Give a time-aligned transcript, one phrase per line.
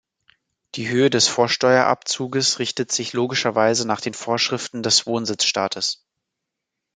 [0.73, 6.03] Die Höhe des Vorsteuerabzuges richtet sich logischerweise nach den Vorschriften des Wohnsitzstaates.